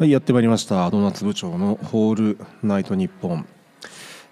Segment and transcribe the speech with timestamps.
[0.00, 0.90] はいやってまいりました。
[0.90, 3.46] ドーナツ部長のホールナイトニッポン、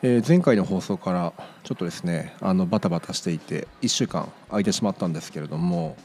[0.01, 5.99] えー前回の放送からちょっとですねあのバタバタしていて1週間空いてしまったんですけれども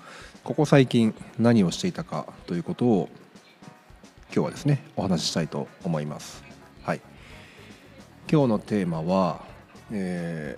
[0.43, 3.09] ここ最近何をしていたかということを
[4.35, 6.43] 今日はですねお話ししたいと思います。
[6.83, 7.01] はい。
[8.29, 9.45] 今日のテーマは、
[9.93, 10.57] え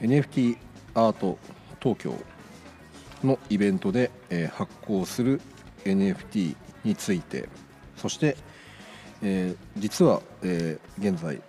[0.00, 0.56] ー NFT
[0.94, 1.38] アート
[1.80, 2.12] 東京
[3.22, 5.40] のイベントで、えー発行する
[5.84, 7.48] NFT について。
[7.96, 8.36] そして、
[9.22, 11.40] えー実は、えー現在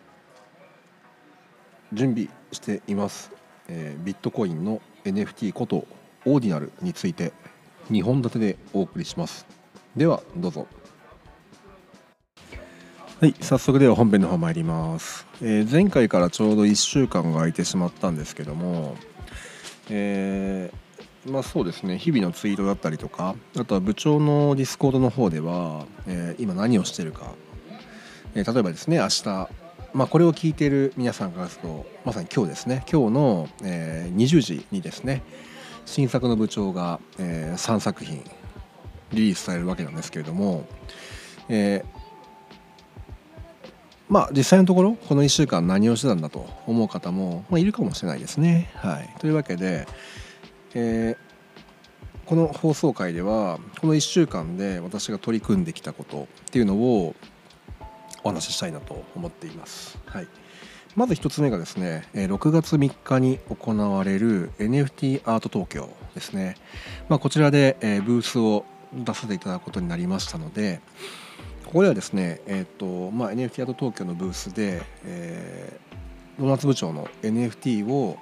[1.94, 3.32] 準備しています、
[3.68, 5.86] えービットコインの NFT こと
[6.26, 7.34] オーディナルについて
[7.92, 9.46] 2本立てでお送りします。
[9.96, 10.68] ではどうぞ。
[13.20, 18.98] はい早速では本編の方参ります、えー前回からちょうど1週間が空いてしまったんですけども
[19.90, 20.83] えー
[21.26, 21.98] まあそうですね。
[21.98, 27.34] 日々のツイートだったりとかあとは部長のディスコードの方では、えー今何をしてるか、
[28.36, 29.50] えー例えばですね明日
[29.94, 32.84] まあこれを聞いている皆さんからするとまさに今日ですね。
[32.92, 35.24] 今日の、えー20時にですね
[35.86, 38.24] 新作の部長が、え3作品
[39.12, 40.66] リリースされるわけなんですけれども、
[41.48, 42.04] えー
[44.10, 48.70] まあ実際のところこの1週間何をしてたんだと思う方も、まあ、いるかもしれないですね。
[48.76, 49.88] はい、というわけで、
[50.76, 51.34] えー
[52.26, 57.16] この放送回ではこの1週間で私が取り組んできたことっていうのを
[58.24, 60.00] お話ししたいなと思っています。
[60.06, 60.28] はい、
[60.96, 66.56] まず1つ目がですね6月3日に行われる NFT アート東京ですね、
[67.10, 67.76] まあ、こちらで
[68.06, 70.80] ブースを出させていただくことになりましたので
[71.66, 78.18] ここではですね、えーとまあ、NFT アート東京のブースで、えー、ドーナツ部長の NFT を、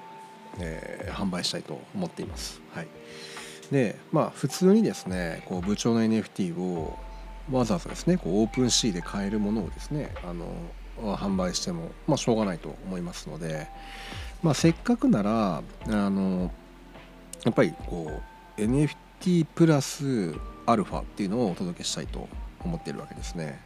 [0.59, 2.61] えー販売したいと思っています。
[2.73, 2.87] はい
[3.71, 6.97] でまあ普通にですねこう部長の NFT を
[7.51, 10.45] わざわざですねこうオープンシーで買えるものをですねあの
[11.15, 13.67] 販売しても、まあ、しょうがないと思いますので、
[14.43, 16.51] まあ、せっかくならあの
[17.43, 18.21] やっぱりこ
[18.57, 20.35] う NFT プラス
[20.65, 22.27] アルファっていうのをお届けしたいと
[22.63, 23.59] 思っているわけですね。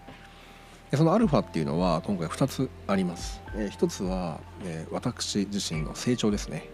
[0.91, 3.41] でそのアルファっていうのは今回2つあります。
[3.56, 6.69] えー一つは、えー私自身の成長ですね。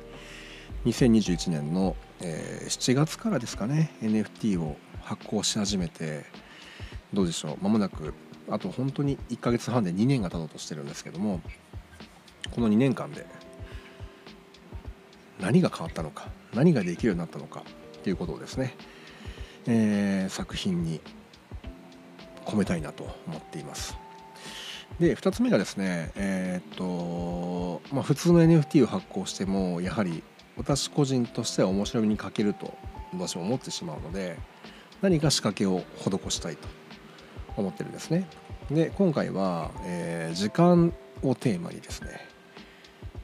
[0.86, 6.26] 2021年の、えー7月からですかね NFT を発行し始めて
[7.14, 8.14] どうでしょう間もなく
[8.50, 11.42] あと本当に1ヶ月半で2年が経とうとしてるんですけども
[12.54, 13.26] この2年間で
[15.40, 17.64] 何が変わったのか何ができるようになったのか
[17.98, 18.76] っていうことをですね、
[19.68, 21.02] えー作品に
[22.46, 23.98] 込めたいなと思っています。
[25.00, 30.22] で2つ目がですねえーっとまあ普通の NFT を発行してもやはり
[30.58, 32.74] 私個人としては面白みに欠けると
[33.14, 34.38] 私も思ってしまうので
[35.02, 36.68] 何か仕掛けを施したいと
[37.58, 38.28] 思ってるんですね。
[38.70, 42.20] で今回は、えー時間をテーマにですね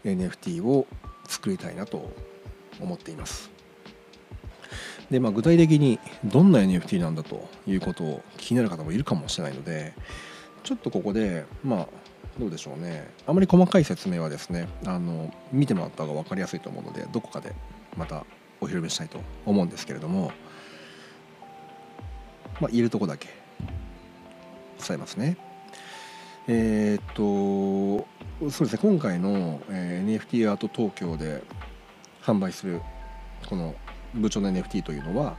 [0.03, 0.85] NFT を
[1.27, 2.11] 作りたいなと
[2.79, 3.56] 思っています。
[5.09, 9.93] でまあ、具体的にどんな NFT なんだということを気になる方もいるかもしれないので
[10.63, 11.87] ちょっとここでまあ
[12.37, 13.09] どうでしょうね。
[13.25, 17.53] あまり細かい説明はですねあの見てもらった方が分かりやすいと思うのでどこかで
[17.95, 18.25] また
[18.61, 20.31] お披露目したいと思うんですけれども
[22.59, 23.29] まあ言えるとこだけ
[24.85, 25.37] 伝えますね。
[26.49, 28.05] えーっと
[28.51, 28.79] そうですね。
[28.81, 31.41] 今回の、えー NFT アート東京で
[32.21, 32.81] 販売する
[33.49, 33.73] この
[34.13, 35.35] 部長の NFT というのは、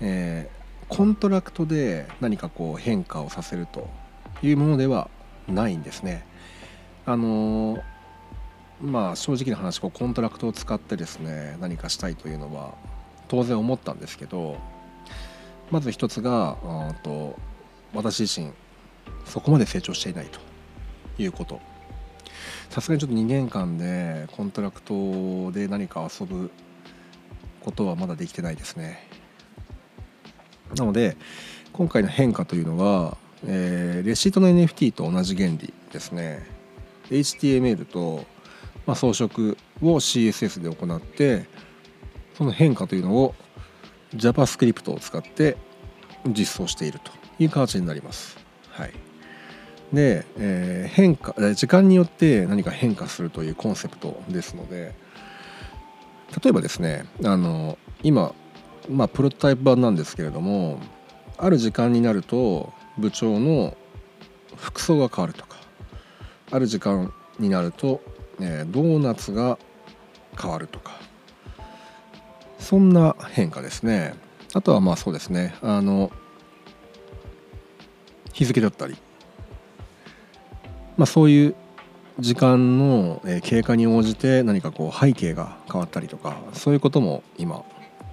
[0.00, 0.56] えー
[0.88, 3.88] コントラクトで何かこう変化をさせると
[4.40, 5.10] いうものでは
[5.48, 6.24] ないんですね。
[7.04, 7.82] あのー
[8.80, 12.74] まあ正直な話こうコントラクトを使ってですね何かしたいというのは
[13.28, 14.58] 当然思ったんですけど
[15.70, 16.56] まず一つが
[17.02, 17.38] と
[17.94, 18.52] 私自身
[19.24, 20.38] そこまで成長していないと
[21.18, 21.60] いうこと
[22.68, 26.50] さすがにちょっと2年間でコントラクトで何か遊ぶ
[27.66, 29.08] ことはまだできてないですね。
[30.76, 31.16] なので
[31.72, 36.46] 今回の変化というのは、えーレシートの NFT と同じ原理ですね。
[37.10, 38.24] HTML と、
[38.86, 41.46] まあ、装飾を CSS で行って
[42.38, 43.34] その変化というのを
[44.14, 45.56] JavaScript を使って
[46.26, 47.10] 実装していると
[47.40, 48.38] いう形になります。
[48.70, 48.92] はい、
[49.92, 54.94] で、えー変化時間によって何か変化するというコンセプトですので
[56.42, 58.34] 例えばですねあの今、
[58.88, 60.78] まあ、プロトタイプ版なんですけれども
[61.38, 63.76] ある時間になると部長の
[64.56, 65.56] 服装が変わるとか
[66.50, 68.00] ある時間になると、
[68.40, 69.58] えードーナツが
[70.40, 70.92] 変わるとか
[72.58, 74.14] そんな変化ですね。
[74.54, 75.54] あとはまあそうですね。
[75.62, 76.10] あの
[78.32, 78.96] 日付だったり、
[80.96, 81.54] まあ、そういう
[82.18, 87.62] 時間の経過に応じて何かこう背景が変わったりとかそういうことも今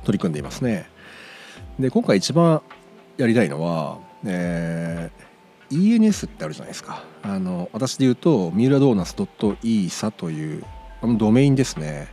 [0.03, 0.89] 取り組んでいますね。
[1.79, 2.61] で今回一番
[3.17, 7.03] やりたいのは、えー、ENS ってあるじゃないですか。
[7.21, 10.65] あの私で言うと三浦ドーナツ .ESA という
[11.01, 12.09] あのドメインですね。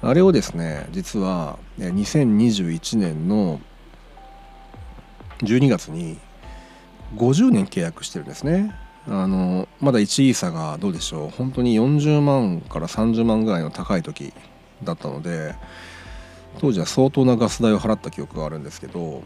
[0.00, 3.60] あれをですね実は2021年の
[5.40, 6.18] 12月に
[7.16, 8.74] 50年契約してるんですね。
[9.06, 11.30] あのまだ1イーサがどうでしょう。
[11.30, 14.32] 本当に40万から30万ぐらいの高い時
[14.82, 15.54] だったので
[16.58, 19.22] 当時は相当なガス代を払った記憶があるんですけど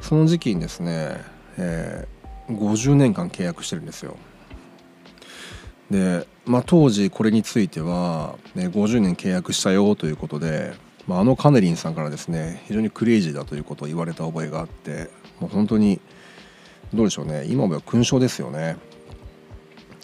[0.00, 1.20] その時期にですね、
[1.56, 4.16] えー、50年間契約してるんですよ。
[5.90, 10.74] で、まあ、当時これについては、ね、50年契約したよということで、
[11.06, 16.00] まあ、あのカネリンさんからですね非常にクレイジーだということを言われた覚えがあってもう本当に
[16.94, 17.44] どうでしょうね。
[17.46, 18.76] 今も勲章ですよね。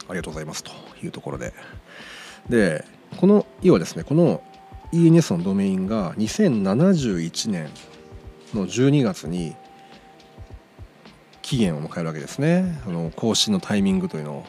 [0.08, 0.90] ありがとうございますと。
[1.04, 1.52] いうところで。
[2.48, 2.84] で
[3.16, 4.42] この要はですねこの
[4.92, 7.70] ENS のドメインが2071年
[8.54, 9.54] の12月に
[11.42, 12.80] 期限を迎えるわけですね。
[12.86, 14.44] あの更新のタイミングというのを、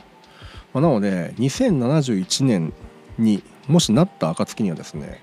[0.73, 2.73] まあ、なので2071年
[3.17, 5.21] にもしなった暁にはですね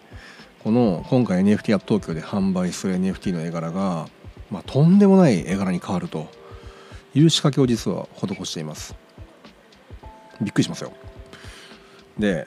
[0.62, 4.08] この今回 NFT アット東京で販売する NFT の絵柄が、
[4.50, 6.28] まあ、とんでもない絵柄に変わると。
[7.14, 8.94] いう仕掛けを実は施しています。
[10.40, 10.92] びっくりしますよ。
[12.18, 12.46] で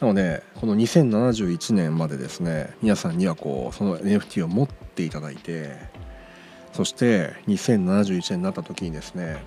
[0.00, 5.78] なのでこの2071年までですね皆さんにはこうその NFT を持っていただいて
[6.72, 9.42] そして2071年になった時にですね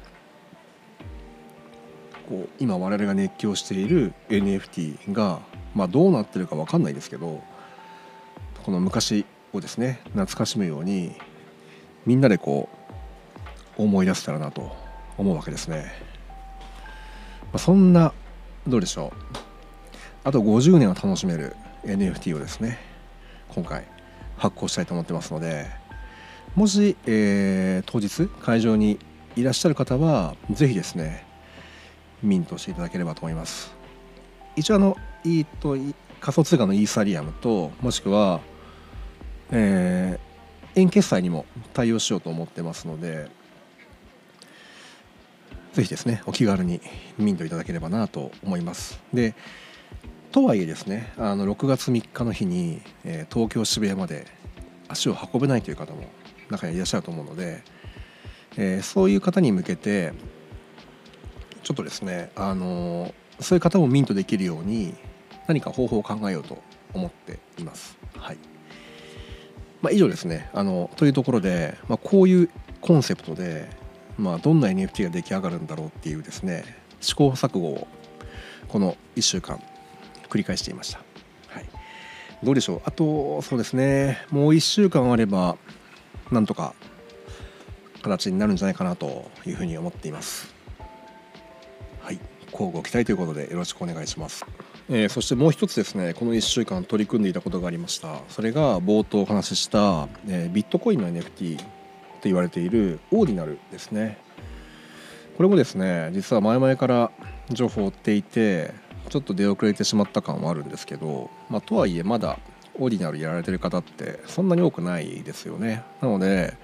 [2.29, 5.39] こう今我々が熱狂している NFT が、
[5.75, 7.41] まあ、どうなってるか分かんないですけど
[8.63, 11.13] この昔をですね懐かしむように
[12.05, 12.86] みんなでこう
[13.77, 14.75] 思い出せたらなと
[15.17, 15.91] 思うわけですね。
[17.43, 18.13] まあ、そんな
[18.67, 19.37] どうでしょう
[20.23, 22.77] あと50年は楽しめる NFT をですね
[23.49, 23.85] 今回
[24.37, 25.67] 発行したいと思ってますので
[26.55, 28.99] もし、えー、当日会場に
[29.35, 31.25] いらっしゃる方は是非ですね
[32.21, 33.73] ミントしていただければと思います
[34.55, 35.77] 一応あのいいと
[36.19, 38.41] 仮想通貨のイーサリアムともしくは、
[39.51, 43.29] えー、円決済にも対応しようと思ってますので
[45.77, 46.81] ぜひですねお気軽に
[47.19, 49.35] ミントいただければなと思いますで
[50.31, 54.25] とはいえですねあの6月3日の日に、えー、東京渋谷まで
[54.87, 56.01] 足を運べないという方も
[56.49, 57.61] 中にいらっしゃると思うので、
[58.57, 60.13] えー、そういう方に向けて
[61.61, 64.95] ちょっとですねあのそういう方もミントできるように
[65.45, 66.57] 何か方法を考えようと
[66.95, 67.99] 思っています。
[68.17, 68.37] はい
[69.83, 72.49] まあ、以上ですねあのというところで、まあ、こういう
[72.81, 73.69] コンセプトで、
[74.17, 76.63] まあ、どんな NFT が出来上がるんだろうっていうですね
[77.01, 77.87] 試行錯誤を
[78.67, 79.61] この1週間
[80.29, 80.99] 繰り返していました、
[81.49, 81.65] はい、
[82.43, 82.81] どうでしょう？
[82.85, 84.19] あとそうですね。
[84.31, 85.57] もう1週間あれば
[86.31, 86.73] なんとか
[88.01, 90.53] 形になるんじゃないかなというふうに思っています。
[92.01, 92.19] はい。
[92.51, 94.45] 交互期待ということでよろしくお願いします。
[94.89, 98.19] えー、そしてもう一つですねこの1週間取り組んでいたことがありました。
[98.29, 101.59] それが冒頭お話しした、えー、ビットコインの NFT
[102.23, 104.17] 言われているオーディナルですね。
[105.37, 107.11] これもですね実は前々から
[107.49, 108.73] 情報を追っていて
[109.09, 112.39] ちょっと出遅れてしまった感はあるんですけど、まあ、とはいえまだ
[112.79, 115.83] オーディナルやられてる方ってそんなに多くないですよね。
[116.01, 116.55] なので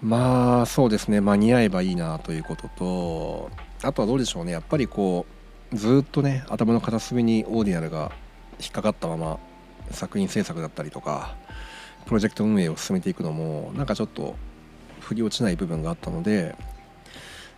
[0.00, 1.20] まあそうですね。
[1.20, 3.50] 間に合えばいいなということと
[3.82, 4.52] あとはどうでしょうね。
[4.52, 5.26] やっぱりこ
[5.72, 8.12] うずっとね頭の片隅にオーディナルが
[8.60, 9.38] 引っかかったまま
[9.90, 11.36] 作品制作だったりとか
[12.08, 14.34] プロジェクト運営を進めていくのもなんかちょっと
[15.00, 16.56] 振り落ちない部分があったので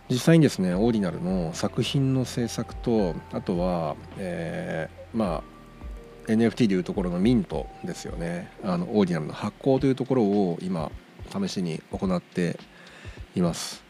[0.09, 5.41] 実際にですねオーディナルの作品の制作とあとは、えー、ま
[6.27, 8.51] あ NFT でいうところのミントですよね。
[8.63, 10.91] あのオーディナルの発行というところを今
[11.31, 12.59] 試しに行って
[13.35, 13.83] います。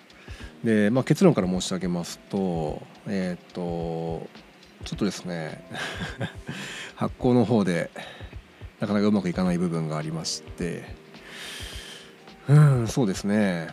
[0.63, 4.27] で、まあ、結論から申し上げますとえっ、と
[4.85, 5.63] ちょっとですね
[6.95, 7.89] 発行の方で
[8.81, 10.83] なかなかうまくいかない部分がありまして。
[12.49, 13.69] うんそうですね。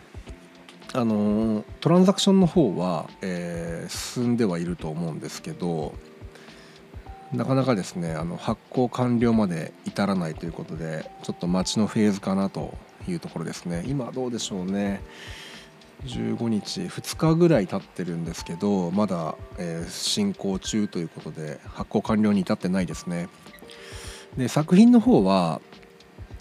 [0.93, 5.93] あのトランザクションの方は、えー、進んではいると思うんですけど
[7.31, 12.75] なかなかですねあの発行完了まで至らないということでちょっと待ちのフェーズかなと
[13.07, 13.83] いうところですね。
[13.87, 15.01] 今どうでしょうね。
[16.05, 23.27] 15日2日ぐらい経ってるんですけどまだ、えー、進行中ということで発行完了に至ってないですね。
[24.39, 25.59] で作品の方は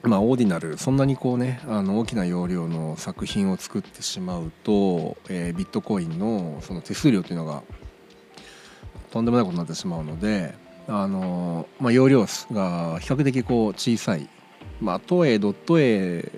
[0.05, 7.65] まあオーディナルそんなにこうねあの大きな容量の作品を作ってしまうと、えー、ビットコインのその手数料というのが
[9.11, 10.55] とんでもないことになってしまうので
[10.87, 12.27] あの、まあ、容量が
[13.01, 14.29] 比較的こう小さい、
[14.81, 16.31] まあ、とはいえドット A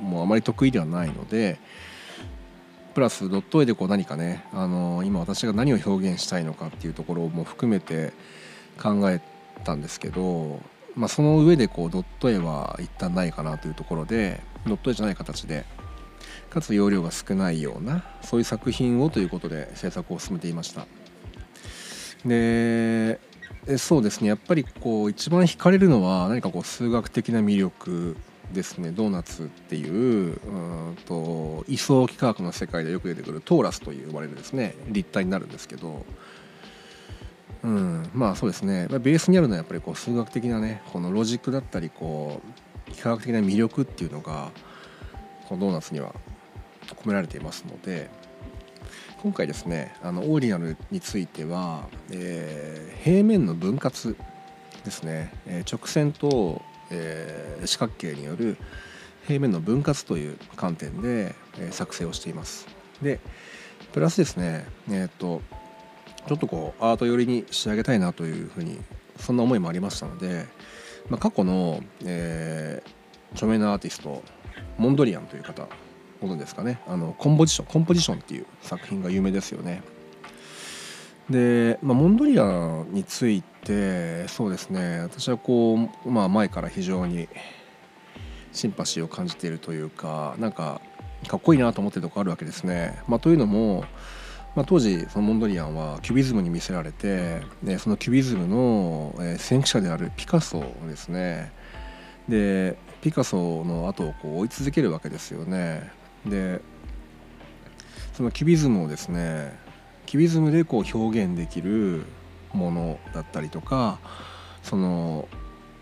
[0.00, 1.60] もあまり得意ではないので
[2.94, 8.14] プラスドット A でこう何かねあの今私が何を表現したいのかっていうところも含めて
[8.80, 9.20] 考え
[9.64, 10.60] たんですけど、
[10.96, 15.64] まあ、その上でこうドット絵は一旦ないかなというところでドット絵じゃない形で
[16.50, 20.86] かつ容量が少ないようなそういう作品をということで制作を進めていました。
[22.24, 23.18] で
[23.78, 24.28] そうですね。
[24.28, 28.16] やっぱりこう一番惹かれるのは何かこう数学的な魅力
[28.52, 28.90] ですね。
[28.90, 36.04] ドーナツっていううんと位相幾何学の世界でよく出てくるトーラスと呼ばれるですね立体になるんですけど
[37.64, 38.86] うん、まあそうですね。
[38.88, 42.42] ベースにあるのはやっぱりこう数学的なねこのロジックだったりこ
[42.88, 44.50] う幾何学的な魅力っていうのが
[45.48, 46.14] このドーナツには
[47.02, 48.10] 込められていますので
[49.22, 54.16] 今回ですねあのオーディナルについては、えー、平面の分割
[54.84, 58.58] ですね、えー、直線と、えー、四角形による
[59.26, 62.66] 平面の分割という観点で、えー、作成をしています。
[63.00, 63.20] で
[63.92, 65.40] プラスですねえっ、と
[66.26, 68.78] ちょっとこうアート寄りに仕上げたいなというふうに
[69.18, 70.46] そんな思いもありましたので、
[71.08, 74.22] まあ、過去の、えー、著名なアーティスト
[74.78, 75.68] モンドリアンという方
[76.20, 79.82] ご存ですかねあのコンポジションコンポジションっていう作品が有名ですよね。
[81.28, 87.28] で、まあ、モンドリアンについてそうですね私はこう、まあ、前から非常に
[88.52, 90.80] シンパシーを感じているというかなんか
[91.26, 93.02] かっこいいなと思ってるとこあるわけですね。
[93.08, 93.84] まあ、というのも
[94.54, 101.52] まあ、当時そのモンドリアンはキュビズムに魅せられてでそのキュビズムの、先駆者であるピカソですね。
[102.28, 105.90] でピカソの後をこう追い続けるわけですよね。
[106.24, 106.60] で
[108.14, 109.58] そのキュビズムをですね
[110.06, 112.04] キュビズムでこう表現できる
[112.52, 113.98] ものだったりとか
[114.62, 115.28] その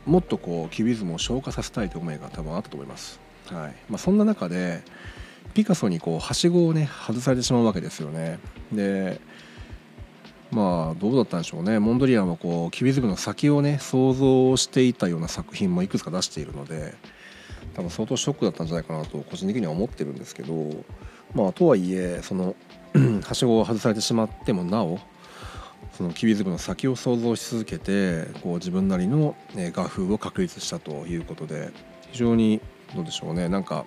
[0.07, 3.21] もっとこうキュビズムを消化させたいという思いが多分あったと思います。
[3.47, 3.75] はい。
[3.89, 4.83] まあ、そんな中で
[5.55, 8.39] ピカソにこうはしごをね外されてしまうわけですよね。
[8.73, 9.21] で
[10.51, 16.95] まあどうだったんでしょうねモンドリアンはこうキュビズムの先をね想像していたような作品もいくつか出しているので
[17.75, 20.71] 多分相当ショックだったんじゃないかなと個人的には思ってるんですけど
[21.35, 22.55] まあとはいえその
[23.25, 25.01] はしごを外されてしまってもなお
[25.93, 31.71] そのキビズムの先を想像し続けてこう自分なりの、画風を確立したということで
[32.13, 32.61] 非常に
[32.95, 33.85] どうでしょうねなんか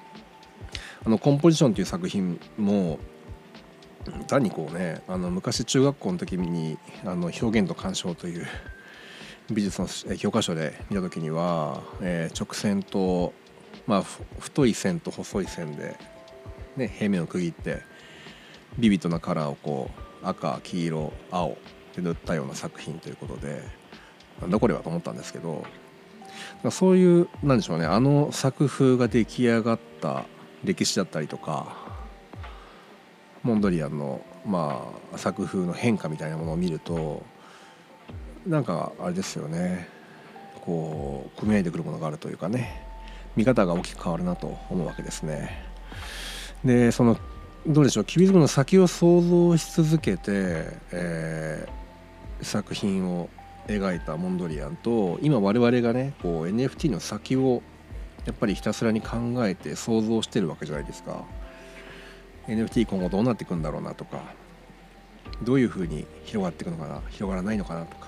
[1.05, 2.99] あのコンポジションという作品も
[4.27, 8.47] 単にこうねあの昔中学校の時にあの表現と鑑賞という
[9.51, 13.33] 美術の教科書で見た時には、えー、直線と、
[13.85, 14.03] まあ、
[14.39, 15.95] 太い線と細い線で、
[16.75, 17.83] ね、平面を区切って
[18.79, 19.91] ビビッドなカラーをこ
[20.23, 21.57] う赤黄色青
[21.95, 23.61] で塗ったような作品ということで
[24.41, 25.63] なんだこれはと思ったんですけど
[26.71, 30.25] そういうなんでしょうねあの作風が出来上がった
[30.63, 31.75] 歴史だったりとか
[33.43, 37.23] モンドリアンの、まあ、作風の変化みたいなものを見ると
[38.47, 39.87] なんかあれですよね。
[40.61, 42.83] こう組み合えてくるものがあるというかね。
[43.35, 45.63] 見方が大きく変わるなと思うわけですね。
[46.63, 47.17] でその
[47.67, 48.05] どうでしょう。
[48.05, 53.29] キュビズムの先を想像し続けて、えー、作品を
[53.67, 57.61] 描いたモンドリアンと今我々がねこう NFT の先を
[58.25, 61.23] やっぱりひたすらに考えて想像してるわけじゃないですか。
[62.47, 64.19] NFT 今後どうなっていくんだろうなとか。
[65.43, 67.01] どういうふうに広がっていくのかな。
[67.09, 68.07] 広がらないのかなとか。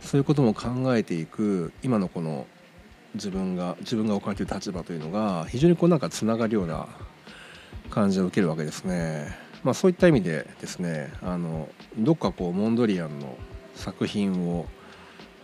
[0.00, 2.46] そういうことも考えていく今のこの
[3.14, 6.86] 自分が自分が置かれている立場というのが非常にこうなんかつながるような
[7.90, 9.36] 感じを受けるわけですね。
[9.64, 13.36] まあ、そういった意味でですねあのどっかこうモンドリアンの
[13.74, 14.66] 作品を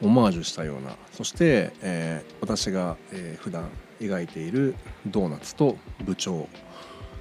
[0.04, 3.70] オマージュしたようなそして、えー、私が、えー、普段
[4.00, 4.74] 描いている
[5.06, 6.48] ドーナツと部長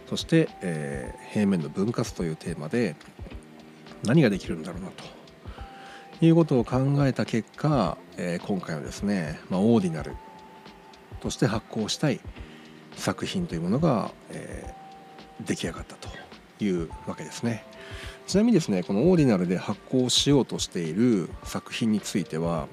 [0.07, 2.95] そして、えー、平面の分割というテーマで
[4.03, 10.15] 何ができるんだろうなということを考えた結果、えー、今回はですね、まあ、オーディナル
[11.21, 12.19] として発行したい
[12.95, 16.09] 作品というものが、えー、出来上がったと
[16.63, 17.65] いうわけですね。
[18.27, 22.67] ちなみにですねこのオーディナルで発行しようとしている作品については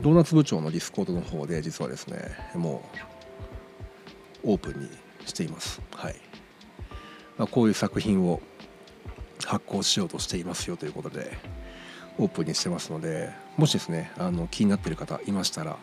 [0.00, 2.82] ドーナツ部長のディスコードの方で実はですねも
[4.44, 4.88] うオープンに
[5.24, 5.80] しています。
[5.92, 6.16] はい、
[7.36, 8.40] まあ、こういう作品を
[9.44, 11.36] 発行しようとしていますよということで
[12.18, 15.76] オープンにしてますのでもしですねあの気になってる方いましたら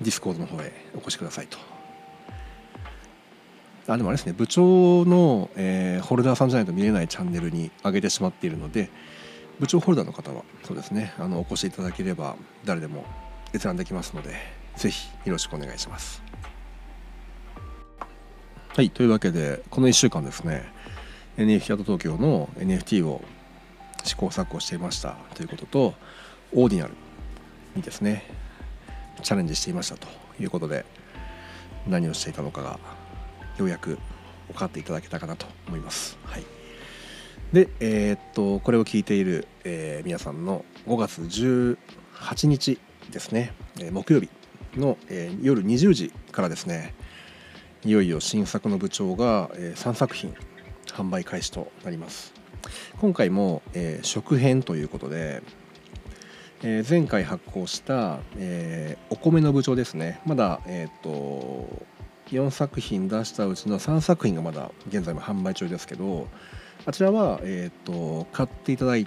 [0.00, 1.73] ディスコードの方へお越しくださいと。
[3.86, 8.88] あでもあれですね部長の、えー、ホルダーさんじゃないと見れないチャンネルに上げてしまっているので
[9.60, 13.04] 部長ホルダーの方はそうですねあのお越しいただければ誰でも
[13.54, 14.34] 閲覧できますので
[14.76, 16.22] ぜひよろしくお願いします。
[18.68, 20.64] はいというわけでこの1週間ですね
[21.36, 23.22] NFT アート東京の NFT を
[24.02, 25.94] 試行錯誤していましたということと
[26.52, 26.94] オーディナル
[27.76, 28.24] にですね
[29.22, 30.08] チャレンジしていましたと
[30.40, 30.84] いうことで
[31.86, 32.80] 何をしていたのかが
[33.58, 33.98] ようやく
[34.48, 36.18] 分かっていただけたかなと思います。
[36.24, 36.44] はい、
[37.52, 42.78] で、えー、っとこれを聞いている、えー、皆さんの5月18日
[43.10, 44.28] ですね、えー、木曜日
[44.76, 46.94] の、えー、夜20時からですね。
[47.84, 50.34] いよいよ新作の部長が、えー、3作品
[50.86, 52.32] 販売開始となります。
[52.98, 55.42] 今回も、えー、食編ということで、
[56.62, 60.20] えー、前回発行した、えー、お米の部長ですね。
[60.24, 61.93] まだ、えーと
[62.30, 66.28] 4作品出したうちの3作品がまだ現在も販売中ですけど
[66.86, 69.06] あちらは、えーと、買っていただい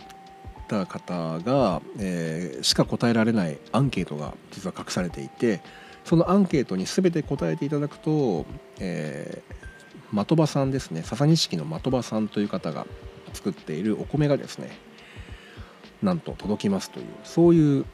[0.67, 5.61] た方が、えー、しか答えられないアンケートが実は隠されていて
[6.03, 8.45] そのアンケートに全て答えていただくと、
[8.79, 12.87] えー、的場さんですね笹錦の的場さんという方が
[13.33, 14.71] 作っているお米がですね
[16.01, 17.85] なんと届きますというそういう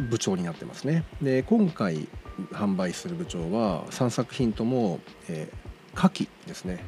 [0.00, 1.04] 部長になってますね。
[1.20, 2.08] で今回
[2.52, 6.84] 販売する部長は3作品とも、えー、牡蠣ですね。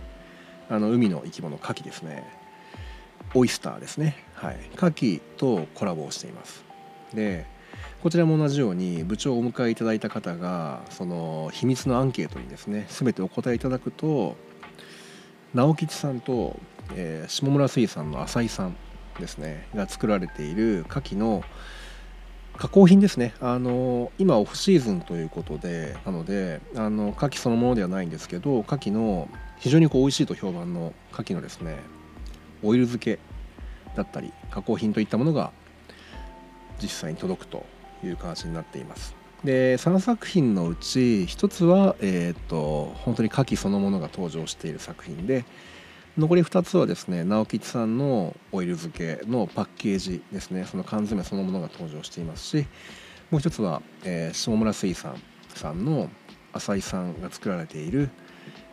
[0.68, 2.24] あの海の生き物牡蠣ですね。
[3.34, 4.24] オイスターですね。
[4.34, 4.58] はい。
[4.74, 6.64] 牡蠣とコラボをしています。
[7.14, 7.46] で
[8.02, 14.36] こちらも同じように部長をお迎えいただいた方がその秘密のアンケートにですね全てお答えいただくと
[15.52, 16.58] 直吉さんと、
[16.94, 18.76] えー、下村水産の浅井さん
[19.18, 21.42] ですねが作られている牡蠣の
[22.60, 23.32] 加工品ですね。
[23.40, 31.78] あの今オフシーズンということでなのであの牡蠣そのものではないんですけど牡蠣の非常にこう美味しいと評判の牡蠣のですね
[32.62, 33.18] オイル漬け
[33.96, 35.52] だったり加工品といったものが
[36.82, 37.64] 実際に届くと
[38.04, 39.16] いう形になっています。
[39.42, 45.46] で3作品のうち1つは、えーと、と本当に牡蠣そのものが登場している作品で
[46.18, 50.64] 残り2つはですね直吉さんのオイル漬けのパッケージですね。
[50.64, 52.66] その缶詰そのものが登場していますし
[53.30, 55.14] もう一つは、えー、下村水産
[55.48, 56.10] さんの
[56.52, 58.10] 浅井さんが作られている、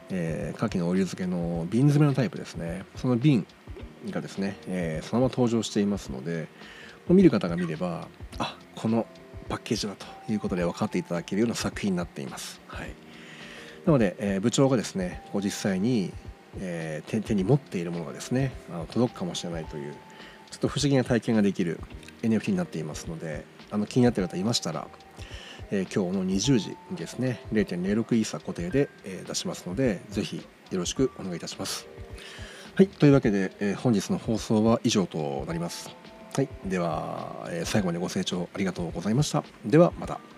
[0.10, 2.86] えー、牡蠣のオイル漬けの瓶詰めのタイプですね。
[2.96, 3.46] その瓶
[4.10, 6.48] がですね、えー、そのまま登場していますので
[7.08, 9.06] 見る方が見ればあこの
[9.48, 12.60] パッケージだということで分かっていただけるような作品になっています。
[12.68, 12.94] はい、
[13.86, 16.14] なので、えー、部長がですねこう実際に
[16.60, 19.94] えー、手に持っているものがですねあの届くかもしれないという
[20.52, 21.80] ちょっと不思議な体験ができる
[22.22, 24.88] NFT になっていますのであの気になっている方いましたら、
[25.72, 30.38] えー、今日の20時にですね0.06イーサ固定で、えー、出しますのでぜひ
[30.72, 31.88] よろしくお願いいたします。
[32.76, 35.90] はいというわけで、えー、本日の放送は以上となります。
[36.36, 39.44] はい、では、えー、最後までご清聴ありがとうございました。
[39.66, 40.37] ではまた。